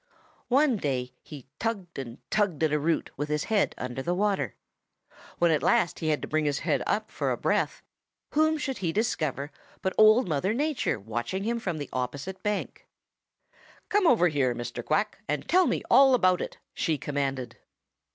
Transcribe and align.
"One 0.47 0.77
day 0.77 1.13
he 1.21 1.45
tugged 1.59 1.99
and 1.99 2.17
tugged 2.31 2.63
at 2.63 2.73
a 2.73 2.79
root 2.79 3.11
with 3.17 3.29
his 3.29 3.43
head 3.43 3.75
under 3.77 4.01
water. 4.11 4.55
When 5.37 5.51
at 5.51 5.61
last 5.61 5.99
he 5.99 6.07
had 6.07 6.23
to 6.23 6.27
bring 6.27 6.45
his 6.45 6.57
head 6.65 6.81
up 6.87 7.11
for 7.11 7.29
a 7.29 7.37
breath, 7.37 7.83
whom 8.31 8.57
should 8.57 8.79
he 8.79 8.91
discover 8.91 9.51
but 9.83 9.93
Old 9.99 10.27
Mother 10.27 10.55
Nature 10.55 10.99
watching 10.99 11.43
him 11.43 11.59
from 11.59 11.77
the 11.77 11.89
opposite 11.93 12.41
bank. 12.41 12.87
'Come 13.89 14.07
over 14.07 14.27
here, 14.29 14.55
Mr. 14.55 14.83
Quack, 14.83 15.19
and 15.27 15.47
tell 15.47 15.67
me 15.67 15.83
all 15.91 16.15
about 16.15 16.41
it,' 16.41 16.57
she 16.73 16.97
commanded. 16.97 17.57